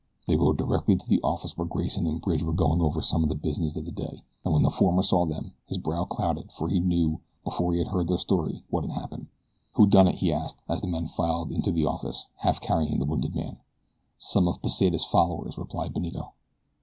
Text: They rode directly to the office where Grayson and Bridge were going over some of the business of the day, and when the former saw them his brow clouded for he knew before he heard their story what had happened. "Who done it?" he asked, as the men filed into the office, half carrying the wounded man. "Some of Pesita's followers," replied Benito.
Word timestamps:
They 0.27 0.35
rode 0.35 0.57
directly 0.57 0.95
to 0.95 1.07
the 1.07 1.21
office 1.21 1.55
where 1.55 1.67
Grayson 1.67 2.07
and 2.07 2.19
Bridge 2.19 2.41
were 2.41 2.53
going 2.53 2.81
over 2.81 3.03
some 3.03 3.21
of 3.21 3.29
the 3.29 3.35
business 3.35 3.77
of 3.77 3.85
the 3.85 3.91
day, 3.91 4.23
and 4.43 4.51
when 4.51 4.63
the 4.63 4.71
former 4.71 5.03
saw 5.03 5.27
them 5.27 5.53
his 5.67 5.77
brow 5.77 6.05
clouded 6.05 6.51
for 6.51 6.69
he 6.69 6.79
knew 6.79 7.19
before 7.43 7.71
he 7.71 7.83
heard 7.83 8.07
their 8.07 8.17
story 8.17 8.63
what 8.71 8.83
had 8.83 8.93
happened. 8.99 9.27
"Who 9.73 9.85
done 9.85 10.07
it?" 10.07 10.15
he 10.15 10.33
asked, 10.33 10.63
as 10.67 10.81
the 10.81 10.87
men 10.87 11.05
filed 11.05 11.51
into 11.51 11.71
the 11.71 11.85
office, 11.85 12.25
half 12.37 12.59
carrying 12.59 12.97
the 12.97 13.05
wounded 13.05 13.35
man. 13.35 13.57
"Some 14.17 14.47
of 14.47 14.59
Pesita's 14.63 15.05
followers," 15.05 15.59
replied 15.59 15.93
Benito. 15.93 16.33